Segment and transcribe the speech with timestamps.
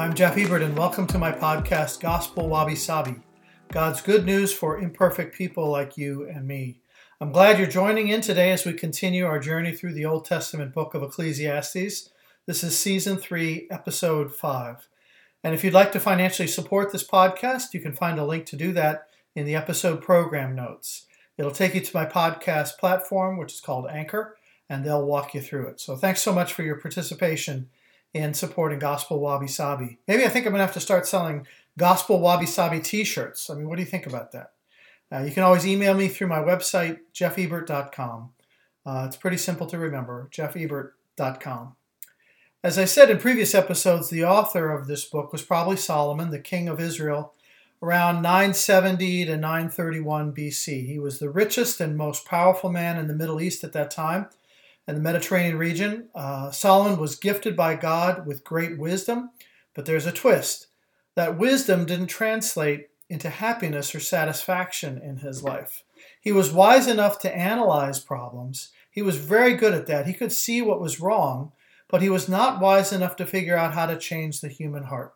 [0.00, 3.16] I'm Jeff Ebert, and welcome to my podcast, Gospel Wabi Sabi
[3.70, 6.80] God's good news for imperfect people like you and me.
[7.20, 10.72] I'm glad you're joining in today as we continue our journey through the Old Testament
[10.72, 12.08] book of Ecclesiastes.
[12.46, 14.88] This is season 3, episode 5.
[15.44, 18.56] And if you'd like to financially support this podcast, you can find a link to
[18.56, 21.08] do that in the episode program notes.
[21.36, 25.42] It'll take you to my podcast platform, which is called Anchor, and they'll walk you
[25.42, 25.78] through it.
[25.78, 27.68] So thanks so much for your participation
[28.12, 29.98] in supporting Gospel Wabi Sabi.
[30.08, 31.46] Maybe I think I'm going to have to start selling
[31.78, 33.48] Gospel Wabi Sabi t shirts.
[33.48, 34.52] I mean, what do you think about that?
[35.12, 38.30] Uh, you can always email me through my website, jeffebert.com.
[38.86, 41.76] Uh, it's pretty simple to remember, jeffebert.com.
[42.62, 46.38] As I said in previous episodes, the author of this book was probably Solomon, the
[46.38, 47.32] king of Israel,
[47.82, 50.86] around 970 to 931 BC.
[50.86, 54.26] He was the richest and most powerful man in the Middle East at that time
[54.90, 56.08] and the Mediterranean region.
[56.16, 59.30] Uh, Solomon was gifted by God with great wisdom,
[59.72, 60.66] but there's a twist.
[61.14, 65.84] That wisdom didn't translate into happiness or satisfaction in his life.
[66.20, 68.70] He was wise enough to analyze problems.
[68.90, 70.06] He was very good at that.
[70.06, 71.52] He could see what was wrong,
[71.86, 75.14] but he was not wise enough to figure out how to change the human heart.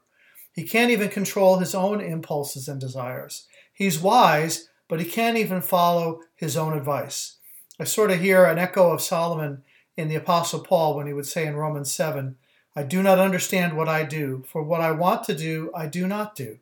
[0.55, 3.49] He can't even control his own impulses and desires.
[3.73, 7.34] He's wise, but he can't even follow his own advice.
[7.79, 9.65] I sort of hear an echo of Solomon
[9.97, 12.37] in the Apostle Paul when he would say in Romans 7,
[12.77, 16.07] I do not understand what I do, for what I want to do, I do
[16.07, 16.59] not do,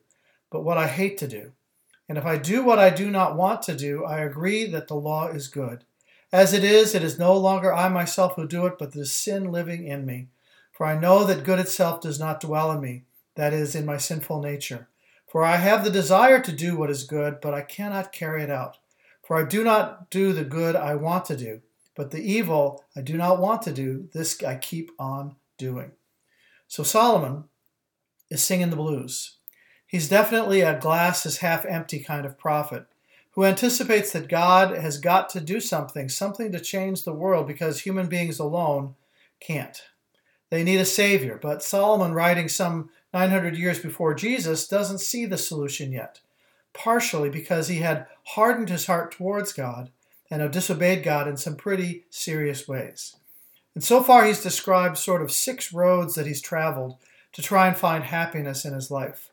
[0.51, 1.53] but what I hate to do.
[2.09, 4.95] And if I do what I do not want to do, I agree that the
[4.95, 5.85] law is good.
[6.33, 9.53] As it is, it is no longer I myself who do it, but the sin
[9.53, 10.29] living in me.
[10.73, 13.05] For I know that good itself does not dwell in me,
[13.35, 14.89] that is, in my sinful nature.
[15.27, 18.51] For I have the desire to do what is good, but I cannot carry it
[18.51, 18.79] out.
[19.33, 21.63] For I do not do the good I want to do,
[21.97, 25.93] but the evil I do not want to do, this I keep on doing.
[26.69, 27.45] So Solomon
[28.29, 29.39] is singing the blues.
[29.87, 32.85] He's definitely a glass is half empty kind of prophet
[33.31, 37.81] who anticipates that God has got to do something, something to change the world because
[37.81, 38.97] human beings alone
[39.41, 39.83] can't.
[40.51, 45.39] They need a savior, but Solomon, writing some 900 years before Jesus, doesn't see the
[45.39, 46.21] solution yet
[46.73, 49.91] partially because he had hardened his heart towards God
[50.31, 53.17] and have disobeyed God in some pretty serious ways.
[53.75, 56.97] And so far, he's described sort of six roads that he's traveled
[57.33, 59.31] to try and find happiness in his life.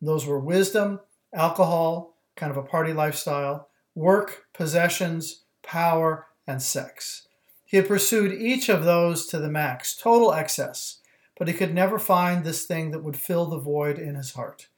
[0.00, 1.00] Those were wisdom,
[1.32, 7.28] alcohol, kind of a party lifestyle, work, possessions, power, and sex.
[7.64, 10.98] He had pursued each of those to the max, total excess,
[11.38, 14.68] but he could never find this thing that would fill the void in his heart.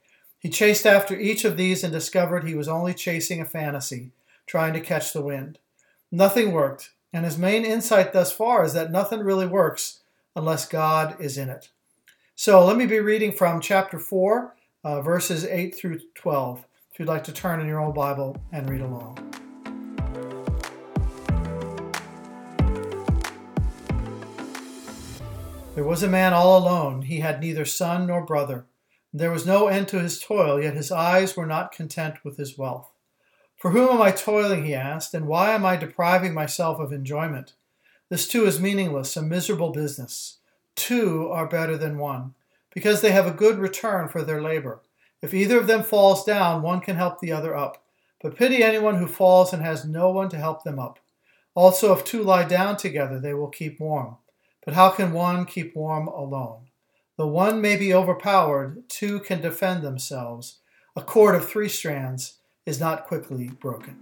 [0.45, 4.11] He chased after each of these and discovered he was only chasing a fantasy,
[4.45, 5.57] trying to catch the wind.
[6.11, 10.01] Nothing worked, and his main insight thus far is that nothing really works
[10.35, 11.69] unless God is in it.
[12.35, 17.07] So let me be reading from chapter 4, uh, verses 8 through 12, if you'd
[17.07, 19.17] like to turn in your own Bible and read along.
[25.73, 27.01] There was a man all alone.
[27.01, 28.67] He had neither son nor brother.
[29.17, 32.57] There was no end to his toil, yet his eyes were not content with his
[32.57, 32.91] wealth.
[33.55, 37.53] For whom am I toiling, he asked, and why am I depriving myself of enjoyment?
[38.09, 40.39] This too is meaningless, a miserable business.
[40.75, 42.33] Two are better than one,
[42.73, 44.81] because they have a good return for their labor.
[45.21, 47.81] If either of them falls down, one can help the other up.
[48.21, 50.99] But pity anyone who falls and has no one to help them up.
[51.53, 54.17] Also, if two lie down together, they will keep warm.
[54.65, 56.65] But how can one keep warm alone?
[57.17, 60.59] The one may be overpowered, two can defend themselves.
[60.97, 63.97] A cord of three strands is not quickly broken.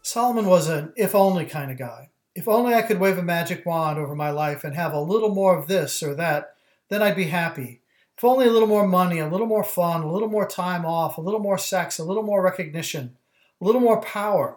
[0.00, 2.08] Solomon was an if only kind of guy.
[2.34, 5.34] If only I could wave a magic wand over my life and have a little
[5.34, 6.54] more of this or that,
[6.88, 7.82] then I'd be happy.
[8.16, 11.18] If only a little more money, a little more fun, a little more time off,
[11.18, 13.18] a little more sex, a little more recognition,
[13.60, 14.56] a little more power.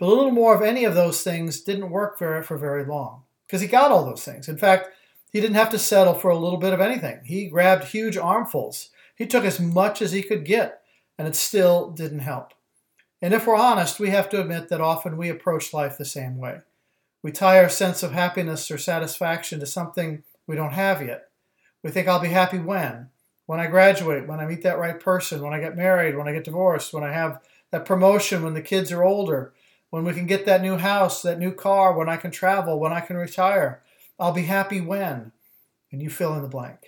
[0.00, 3.24] But a little more of any of those things didn't work for, for very long
[3.46, 4.48] because he got all those things.
[4.48, 4.88] In fact,
[5.30, 7.20] he didn't have to settle for a little bit of anything.
[7.24, 8.88] He grabbed huge armfuls.
[9.14, 10.80] He took as much as he could get,
[11.18, 12.54] and it still didn't help.
[13.20, 16.38] And if we're honest, we have to admit that often we approach life the same
[16.38, 16.60] way.
[17.22, 21.28] We tie our sense of happiness or satisfaction to something we don't have yet.
[21.82, 23.10] We think I'll be happy when?
[23.44, 26.32] When I graduate, when I meet that right person, when I get married, when I
[26.32, 29.52] get divorced, when I have that promotion, when the kids are older,
[29.90, 32.92] when we can get that new house, that new car, when I can travel, when
[32.92, 33.82] I can retire.
[34.18, 35.32] I'll be happy when.
[35.92, 36.78] And you fill in the blank.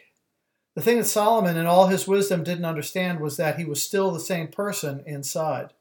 [0.75, 4.11] The thing that Solomon, in all his wisdom, didn't understand was that he was still
[4.11, 5.73] the same person inside.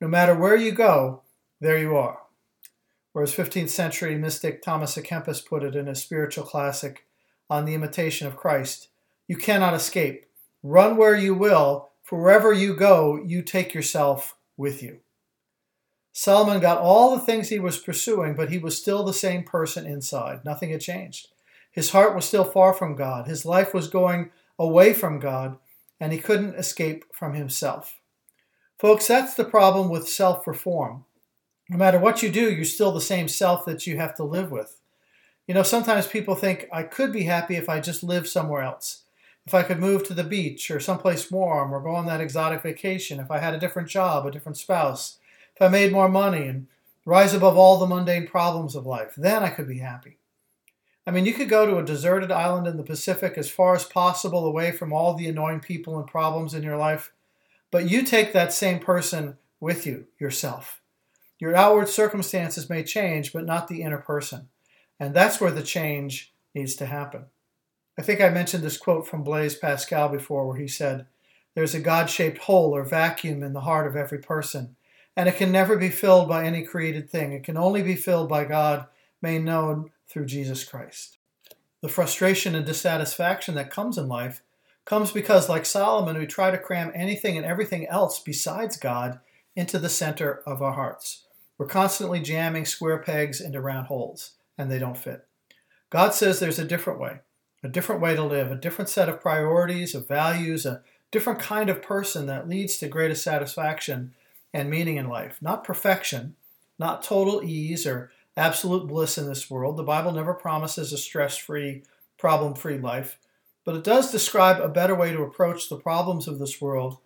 [0.00, 1.22] No matter where you go,
[1.60, 2.18] there you are.
[3.14, 7.06] or as 15th century mystic Thomas à Kempis put it in his spiritual classic
[7.50, 8.88] on the imitation of Christ,
[9.28, 10.26] you cannot escape.
[10.62, 15.00] Run where you will, for wherever you go, you take yourself with you.
[16.12, 19.86] Solomon got all the things he was pursuing, but he was still the same person
[19.86, 20.44] inside.
[20.44, 21.28] Nothing had changed.
[21.70, 23.26] His heart was still far from God.
[23.26, 25.56] His life was going away from God,
[25.98, 27.98] and he couldn't escape from himself.
[28.78, 31.04] Folks, that's the problem with self reform.
[31.70, 34.50] No matter what you do, you're still the same self that you have to live
[34.50, 34.80] with.
[35.46, 39.02] You know, sometimes people think I could be happy if I just lived somewhere else.
[39.46, 42.62] If I could move to the beach or someplace warm or go on that exotic
[42.62, 45.18] vacation, if I had a different job, a different spouse,
[45.54, 46.66] if I made more money and
[47.04, 50.18] rise above all the mundane problems of life, then I could be happy.
[51.06, 53.84] I mean, you could go to a deserted island in the Pacific as far as
[53.84, 57.12] possible away from all the annoying people and problems in your life,
[57.70, 60.80] but you take that same person with you, yourself.
[61.38, 64.48] Your outward circumstances may change, but not the inner person.
[65.00, 67.24] And that's where the change needs to happen.
[67.98, 71.06] I think I mentioned this quote from Blaise Pascal before, where he said,
[71.54, 74.76] There's a God shaped hole or vacuum in the heart of every person,
[75.16, 77.32] and it can never be filled by any created thing.
[77.32, 78.86] It can only be filled by God
[79.20, 81.18] made known through Jesus Christ.
[81.80, 84.42] The frustration and dissatisfaction that comes in life
[84.84, 89.20] comes because, like Solomon, we try to cram anything and everything else besides God
[89.54, 91.24] into the center of our hearts.
[91.58, 95.26] We're constantly jamming square pegs into round holes, and they don't fit.
[95.90, 97.20] God says there's a different way,
[97.62, 101.68] a different way to live, a different set of priorities, of values, a different kind
[101.68, 104.14] of person that leads to greater satisfaction
[104.52, 105.38] and meaning in life.
[105.40, 106.36] Not perfection,
[106.78, 109.76] not total ease or absolute bliss in this world.
[109.76, 111.84] The Bible never promises a stress free,
[112.18, 113.18] problem free life,
[113.64, 116.98] but it does describe a better way to approach the problems of this world,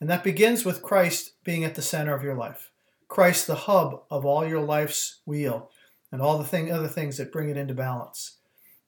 [0.00, 2.70] and that begins with Christ being at the center of your life.
[3.08, 5.70] Christ, the hub of all your life's wheel,
[6.10, 8.36] and all the thing, other things that bring it into balance.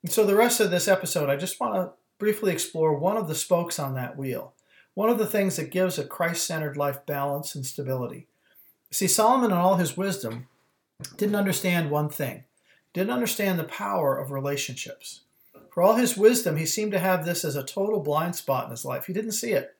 [0.02, 3.28] And so, the rest of this episode, I just want to briefly explore one of
[3.28, 4.53] the spokes on that wheel,
[4.94, 8.26] one of the things that gives a Christ centered life balance and stability.
[8.90, 10.46] See, Solomon, in all his wisdom,
[11.16, 12.44] didn't understand one thing
[12.94, 15.20] didn't understand the power of relationships.
[15.70, 18.70] For all his wisdom, he seemed to have this as a total blind spot in
[18.70, 19.06] his life.
[19.06, 19.74] He didn't see it.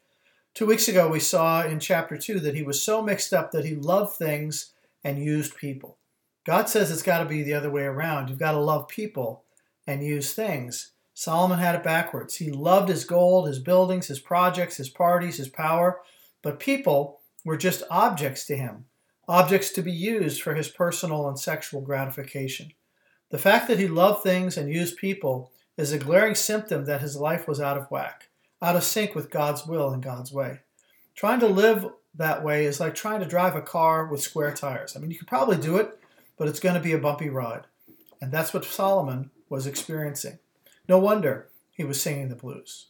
[0.52, 3.64] Two weeks ago, we saw in chapter 2 that he was so mixed up that
[3.64, 4.72] he loved things
[5.04, 5.96] and used people.
[6.44, 8.28] God says it's got to be the other way around.
[8.28, 9.44] You've got to love people
[9.86, 10.90] and use things.
[11.14, 12.36] Solomon had it backwards.
[12.36, 16.00] He loved his gold, his buildings, his projects, his parties, his power,
[16.42, 18.86] but people were just objects to him
[19.28, 22.72] objects to be used for his personal and sexual gratification.
[23.30, 27.16] The fact that he loved things and used people is a glaring symptom that his
[27.16, 28.28] life was out of whack,
[28.62, 30.60] out of sync with God's will and God's way.
[31.14, 34.96] Trying to live that way is like trying to drive a car with square tires.
[34.96, 35.98] I mean, you could probably do it,
[36.36, 37.66] but it's going to be a bumpy ride.
[38.20, 40.38] And that's what Solomon was experiencing.
[40.88, 42.86] No wonder he was singing the blues.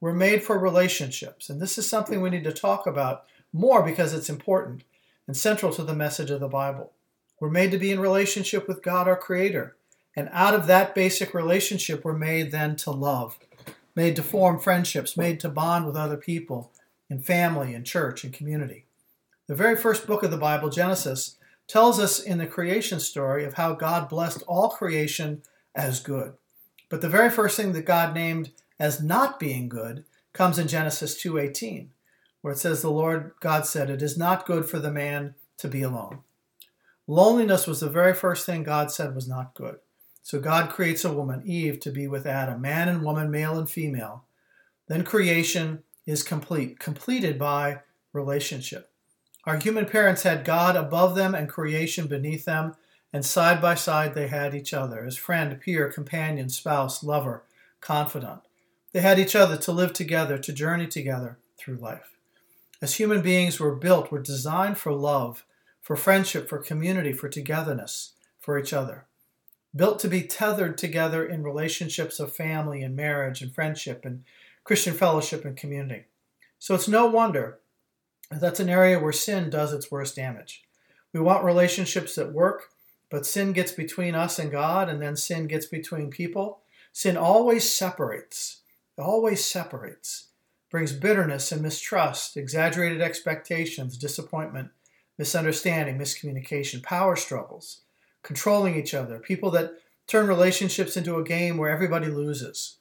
[0.00, 4.12] We're made for relationships, and this is something we need to talk about more because
[4.12, 4.84] it's important
[5.26, 6.92] and central to the message of the Bible.
[7.40, 9.76] We're made to be in relationship with God, our Creator.
[10.16, 13.38] And out of that basic relationship, we're made then to love,
[13.94, 16.72] made to form friendships, made to bond with other people
[17.10, 18.84] in family, and church, and community.
[19.46, 21.36] The very first book of the Bible, Genesis,
[21.66, 25.42] tells us in the creation story of how God blessed all creation
[25.74, 26.34] as good.
[26.88, 31.20] But the very first thing that God named as not being good comes in Genesis
[31.20, 31.88] 2:18
[32.40, 35.68] where it says, The Lord God said, It is not good for the man to
[35.68, 36.20] be alone.
[37.06, 39.76] Loneliness was the very first thing God said was not good.
[40.22, 43.68] So God creates a woman, Eve, to be with Adam, man and woman, male and
[43.68, 44.24] female.
[44.86, 47.80] Then creation is complete, completed by
[48.12, 48.90] relationship.
[49.44, 52.74] Our human parents had God above them and creation beneath them,
[53.12, 57.44] and side by side they had each other as friend, peer, companion, spouse, lover,
[57.80, 58.40] confidant.
[58.92, 62.16] They had each other to live together, to journey together through life.
[62.80, 65.44] As human beings, we're built, we're designed for love,
[65.80, 69.06] for friendship, for community, for togetherness, for each other.
[69.74, 74.24] Built to be tethered together in relationships of family and marriage and friendship and
[74.64, 76.04] Christian fellowship and community.
[76.58, 77.58] So it's no wonder
[78.30, 80.64] that that's an area where sin does its worst damage.
[81.12, 82.70] We want relationships that work,
[83.10, 86.60] but sin gets between us and God, and then sin gets between people.
[86.92, 88.62] Sin always separates,
[88.96, 90.28] always separates
[90.70, 94.70] brings bitterness and mistrust, exaggerated expectations, disappointment,
[95.16, 97.80] misunderstanding, miscommunication, power struggles,
[98.22, 99.72] controlling each other, people that
[100.06, 102.76] turn relationships into a game where everybody loses.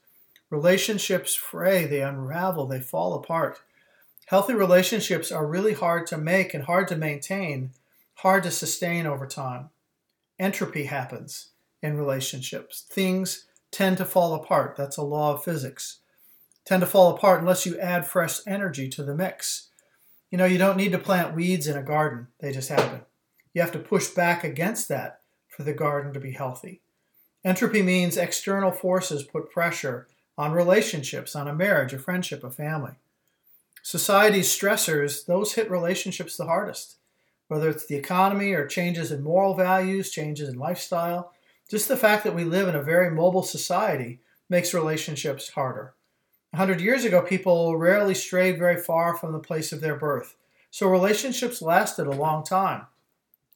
[0.50, 3.62] Relationships fray, they unravel, they fall apart.
[4.28, 7.72] Healthy relationships are really hard to make and hard to maintain,
[8.16, 9.70] hard to sustain over time.
[10.40, 11.50] Entropy happens
[11.82, 12.82] in relationships.
[12.82, 14.76] Things tend to fall apart.
[14.76, 16.00] That's a law of physics.
[16.66, 19.70] Tend to fall apart unless you add fresh energy to the mix.
[20.30, 23.02] You know, you don't need to plant weeds in a garden, they just happen.
[23.54, 26.82] You have to push back against that for the garden to be healthy.
[27.44, 32.94] Entropy means external forces put pressure on relationships, on a marriage, a friendship, a family.
[33.82, 36.97] Society's stressors, those hit relationships the hardest,
[37.48, 41.34] whether it's the economy or changes in moral values, changes in lifestyle.
[41.70, 45.94] Just the fact that we live in a very mobile society makes relationships harder.
[46.54, 50.36] A hundred years ago, people rarely strayed very far from the place of their birth,
[50.72, 52.88] so relationships lasted a long time.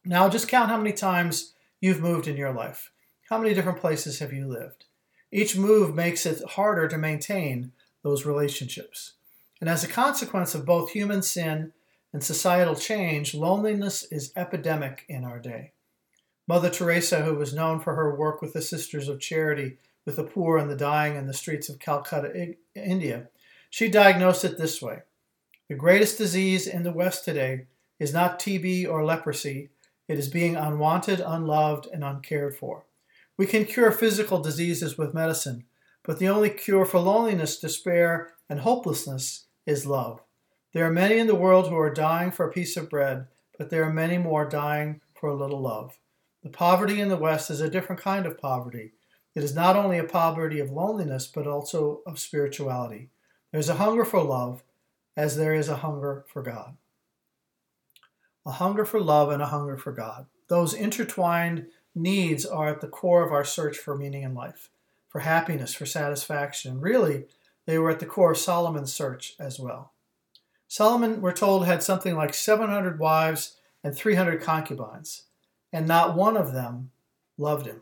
[0.04, 2.92] Now, just count how many times you've moved in your life.
[3.30, 4.86] How many different places have you lived?
[5.32, 7.72] Each move makes it harder to maintain
[8.04, 9.14] those relationships.
[9.62, 11.72] And as a consequence of both human sin
[12.14, 15.72] and societal change, loneliness is epidemic in our day.
[16.48, 20.24] Mother Teresa, who was known for her work with the Sisters of Charity with the
[20.24, 23.30] poor and the dying in the streets of Calcutta, India,
[23.70, 25.00] she diagnosed it this way
[25.70, 27.68] The greatest disease in the West today
[28.00, 29.70] is not TB or leprosy,
[30.08, 32.84] it is being unwanted, unloved, and uncared for.
[33.38, 35.64] We can cure physical diseases with medicine,
[36.04, 40.22] but the only cure for loneliness, despair, and hopelessness is love.
[40.74, 43.70] There are many in the world who are dying for a piece of bread, but
[43.70, 46.00] there are many more dying for a little love.
[46.44, 48.94] The poverty in the West is a different kind of poverty.
[49.36, 53.10] It is not only a poverty of loneliness, but also of spirituality.
[53.52, 54.64] There's a hunger for love
[55.18, 56.78] as there is a hunger for God.
[58.46, 60.26] A hunger for love and a hunger for God.
[60.48, 64.70] Those intertwined needs are at the core of our search for meaning in life,
[65.10, 66.80] for happiness, for satisfaction.
[66.80, 67.26] Really,
[67.66, 69.92] they were at the core of Solomon's search as well.
[70.72, 75.24] Solomon, we're told, had something like 700 wives and 300 concubines
[75.74, 76.92] and not one of them
[77.38, 77.82] loved him.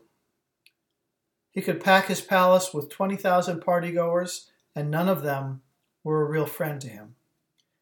[1.52, 5.62] He could pack his palace with 20,000 partygoers, and none of them
[6.04, 7.14] were a real friend to him.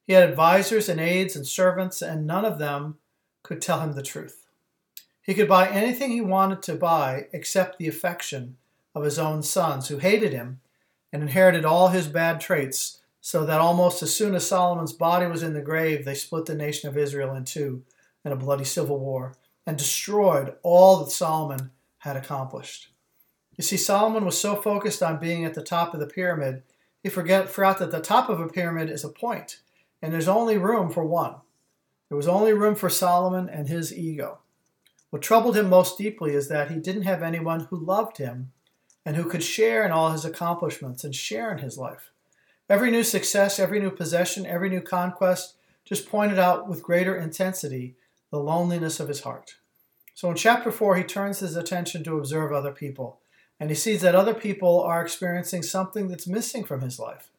[0.06, 2.98] He had advisers and aides and servants, and none of them
[3.44, 4.50] could tell him the truth.
[5.22, 8.58] He could buy anything he wanted to buy except the affection
[8.94, 10.60] of his own sons, who hated him
[11.14, 15.43] and inherited all his bad traits, so that almost as soon as Solomon's body was
[15.43, 17.84] in the grave, they split the nation of Israel in two
[18.24, 19.34] in a bloody civil war
[19.65, 22.88] and destroyed all that Solomon had accomplished.
[23.57, 26.63] You see, Solomon was so focused on being at the top of the pyramid,
[27.03, 29.60] he forget, forgot that the top of a pyramid is a point,
[30.01, 31.36] and there's only room for one.
[32.07, 34.38] There was only room for Solomon and his ego.
[35.10, 38.53] What troubled him most deeply is that he didn't have anyone who loved him
[39.05, 42.13] and who could share in all his accomplishments and share in his life.
[42.70, 45.56] Every new success, every new possession, every new conquest
[45.86, 47.96] just pointed out with greater intensity
[48.30, 49.56] the loneliness of his heart.
[50.14, 53.20] So in chapter 4, he turns his attention to observe other people,
[53.60, 57.30] and he sees that other people are experiencing something that's missing from his life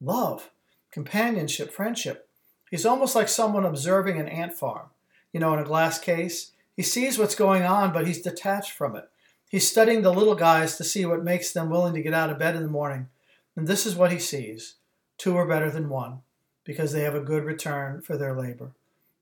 [0.00, 0.50] love,
[0.90, 2.28] companionship, friendship.
[2.70, 4.86] He's almost like someone observing an ant farm,
[5.32, 6.52] you know, in a glass case.
[6.74, 9.08] He sees what's going on, but he's detached from it.
[9.48, 12.38] He's studying the little guys to see what makes them willing to get out of
[12.38, 13.08] bed in the morning.
[13.56, 14.76] And this is what he sees
[15.18, 16.20] two are better than one
[16.64, 18.72] because they have a good return for their labor.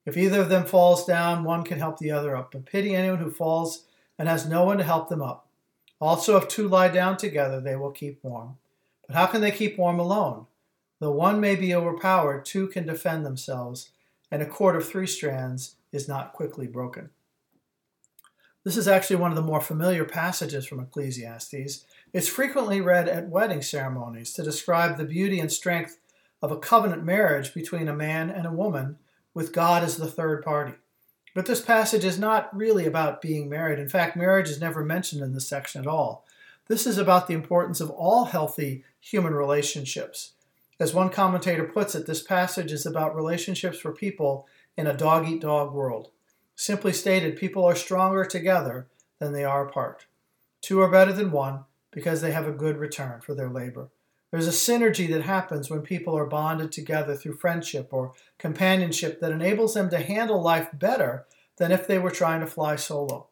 [0.07, 2.53] If either of them falls down, one can help the other up.
[2.53, 3.85] But pity anyone who falls
[4.19, 5.47] and has no one to help them up.
[6.01, 8.57] Also, if two lie down together, they will keep warm.
[9.07, 10.47] But how can they keep warm alone?
[10.99, 13.91] Though one may be overpowered, two can defend themselves,
[14.31, 17.11] and a cord of three strands is not quickly broken.
[18.63, 21.85] This is actually one of the more familiar passages from Ecclesiastes.
[22.13, 25.99] It's frequently read at wedding ceremonies to describe the beauty and strength
[26.43, 28.99] of a covenant marriage between a man and a woman
[29.33, 30.75] with God as the third party.
[31.35, 33.79] But this passage is not really about being married.
[33.79, 36.27] In fact, marriage is never mentioned in this section at all.
[36.69, 40.33] This is about the importance of all healthy human relationships.
[40.79, 45.29] As one commentator puts it, this passage is about relationships for people in a dog
[45.29, 46.11] eat dog world.
[46.61, 48.87] Simply stated, people are stronger together
[49.19, 50.05] than they are apart.
[50.61, 53.89] Two are better than one because they have a good return for their labor.
[54.31, 59.33] There's a synergy that happens when people are bonded together through friendship or companionship that
[59.33, 61.25] enables them to handle life better
[61.57, 63.29] than if they were trying to fly solo.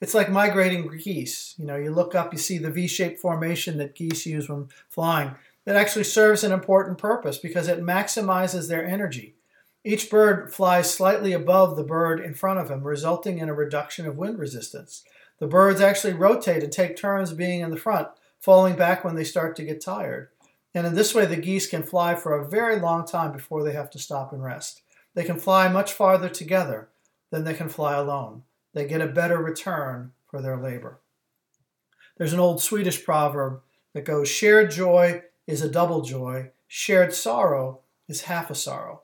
[0.00, 1.56] It's like migrating geese.
[1.58, 4.68] You know, you look up, you see the V shaped formation that geese use when
[4.88, 5.34] flying.
[5.64, 9.34] That actually serves an important purpose because it maximizes their energy.
[9.82, 14.06] Each bird flies slightly above the bird in front of him, resulting in a reduction
[14.06, 15.04] of wind resistance.
[15.38, 18.08] The birds actually rotate and take turns being in the front,
[18.38, 20.28] falling back when they start to get tired.
[20.74, 23.72] And in this way, the geese can fly for a very long time before they
[23.72, 24.82] have to stop and rest.
[25.14, 26.90] They can fly much farther together
[27.30, 28.42] than they can fly alone.
[28.72, 31.00] they get a better return for their labor.
[32.16, 33.62] There's an old Swedish proverb
[33.94, 39.02] that goes shared joy is a double joy, shared sorrow is half a sorrow.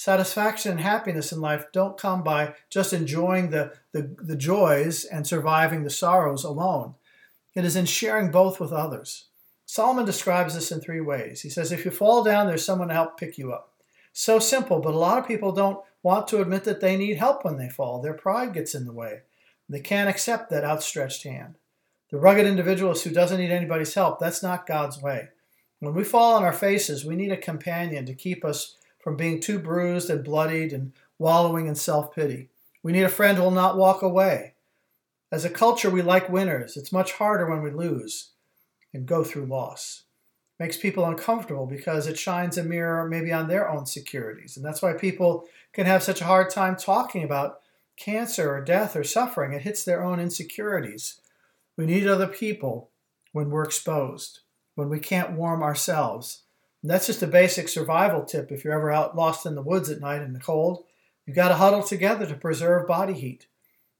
[0.00, 5.26] Satisfaction and happiness in life don't come by just enjoying the, the, the joys and
[5.26, 6.94] surviving the sorrows alone.
[7.54, 9.26] It is in sharing both with others.
[9.66, 11.42] Solomon describes this in three ways.
[11.42, 13.74] He says, If you fall down, there's someone to help pick you up.
[14.14, 17.44] So simple, but a lot of people don't want to admit that they need help
[17.44, 18.00] when they fall.
[18.00, 19.20] Their pride gets in the way.
[19.68, 21.56] They can't accept that outstretched hand.
[22.10, 25.28] The rugged individualist who doesn't need anybody's help, that's not God's way.
[25.78, 29.40] When we fall on our faces, we need a companion to keep us from being
[29.40, 32.50] too bruised and bloodied and wallowing in self pity.
[32.82, 34.54] We need a friend who will not walk away.
[35.32, 36.76] As a culture, we like winners.
[36.76, 38.30] It's much harder when we lose
[38.92, 40.04] and go through loss.
[40.58, 44.56] It makes people uncomfortable because it shines a mirror maybe on their own securities.
[44.56, 47.60] And that's why people can have such a hard time talking about
[47.96, 49.52] cancer or death or suffering.
[49.52, 51.20] It hits their own insecurities.
[51.76, 52.90] We need other people
[53.32, 54.40] when we're exposed,
[54.74, 56.42] when we can't warm ourselves.
[56.82, 60.00] That's just a basic survival tip if you're ever out lost in the woods at
[60.00, 60.84] night in the cold.
[61.26, 63.46] You've got to huddle together to preserve body heat.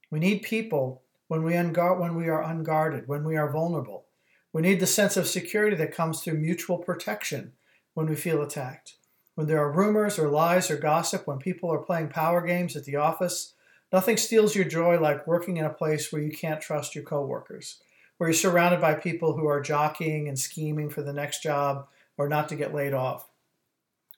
[0.09, 4.05] We need people when we, unguard, when we are unguarded, when we are vulnerable.
[4.51, 7.53] We need the sense of security that comes through mutual protection
[7.93, 8.95] when we feel attacked.
[9.35, 12.83] When there are rumors or lies or gossip, when people are playing power games at
[12.83, 13.53] the office,
[13.91, 17.81] Nothing steals your joy like working in a place where you can't trust your coworkers,
[18.17, 21.87] where you're surrounded by people who are jockeying and scheming for the next job
[22.21, 23.29] or not to get laid off.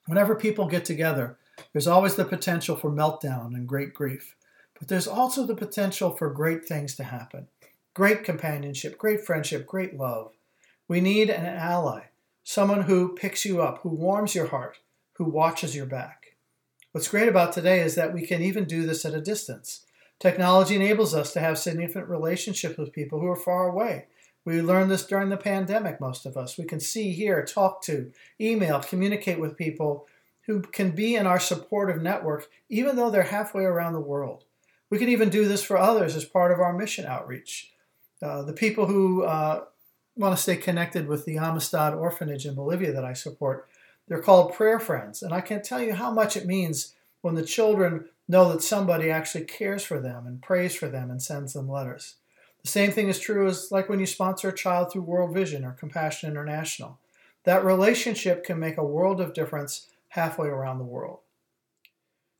[0.05, 1.37] Whenever people get together,
[1.71, 4.35] there's always the potential for meltdown and great grief,
[4.77, 7.47] but there's also the potential for great things to happen
[7.93, 10.31] great companionship, great friendship, great love.
[10.87, 12.05] We need an ally,
[12.43, 14.79] someone who picks you up, who warms your heart,
[15.13, 16.35] who watches your back.
[16.91, 19.85] What's great about today is that we can even do this at a distance.
[20.19, 24.05] Technology enables us to have significant relationships with people who are far away.
[24.45, 26.57] We learned this during the pandemic, most of us.
[26.57, 30.07] We can see, hear, talk to, email, communicate with people
[30.47, 34.43] who can be in our supportive network, even though they're halfway around the world.
[34.89, 37.71] We can even do this for others as part of our mission outreach.
[38.21, 39.63] Uh, the people who uh,
[40.15, 43.67] want to stay connected with the Amistad Orphanage in Bolivia that I support
[44.07, 45.23] they're called prayer friends.
[45.23, 49.09] And I can't tell you how much it means when the children know that somebody
[49.09, 52.15] actually cares for them and prays for them and sends them letters.
[52.63, 55.65] The same thing is true as like when you sponsor a child through World Vision
[55.65, 56.99] or Compassion International.
[57.43, 61.19] That relationship can make a world of difference halfway around the world.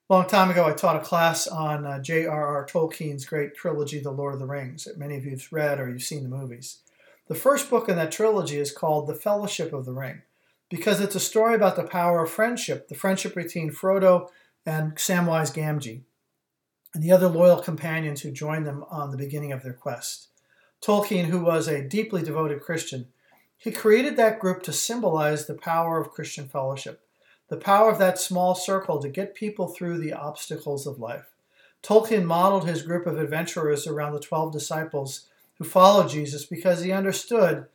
[0.10, 2.66] A long time ago, I taught a class on uh, J.R.R.
[2.66, 5.90] Tolkien's great trilogy, The Lord of the Rings, that many of you have read or
[5.90, 6.80] you've seen the movies.
[7.28, 10.22] The first book in that trilogy is called The Fellowship of the Ring
[10.70, 14.30] because it's a story about the power of friendship, the friendship between Frodo
[14.66, 16.02] and Samwise Gamgee,
[16.94, 20.28] and the other loyal companions who joined them on the beginning of their quest.
[20.82, 23.08] Tolkien, who was a deeply devoted Christian,
[23.58, 27.02] he created that group to symbolize the power of Christian fellowship,
[27.48, 31.34] the power of that small circle to get people through the obstacles of life.
[31.82, 35.28] Tolkien modeled his group of adventurers around the 12 disciples
[35.58, 37.68] who followed Jesus because he understood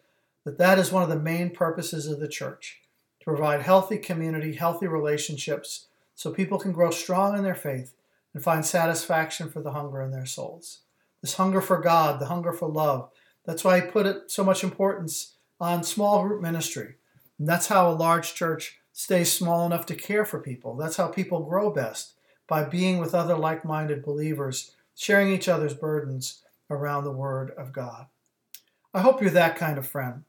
[0.44, 2.80] that that is one of the main purposes of the church
[3.20, 7.94] to provide healthy community, healthy relationships, so people can grow strong in their faith
[8.38, 10.82] and find satisfaction for the hunger in their souls.
[11.22, 13.10] This hunger for God, the hunger for love.
[13.44, 16.98] That's why I put it so much importance on small group ministry.
[17.40, 20.76] And that's how a large church stays small enough to care for people.
[20.76, 22.14] That's how people grow best
[22.46, 27.72] by being with other like minded believers, sharing each other's burdens around the Word of
[27.72, 28.06] God.
[28.94, 30.22] I hope you're that kind of friend.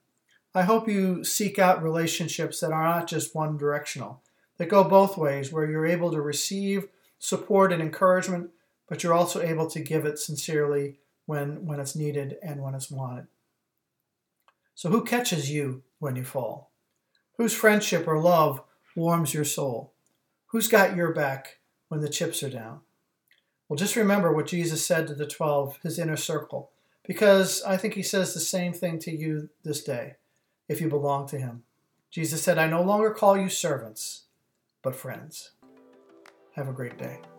[0.56, 4.24] I hope you seek out relationships that are not just one directional,
[4.58, 6.88] that go both ways, where you're able to receive
[7.20, 8.50] support and encouragement,
[8.88, 12.90] but you're also able to give it sincerely when, when it's needed and when it's
[12.90, 13.28] wanted.
[14.74, 16.72] So, who catches you when you fall?
[17.38, 18.64] Whose friendship or love
[18.96, 19.94] warms your soul?
[20.48, 22.80] Who's got your back when the chips are down?
[23.68, 26.72] Well, just remember what Jesus said to the 12, his inner circle,
[27.06, 30.16] because I think he says the same thing to you this day
[30.68, 31.64] if you belong to him.
[32.10, 34.24] Jesus said, I no longer call you servants,
[34.82, 35.52] but friends.
[36.60, 37.39] Have a great day.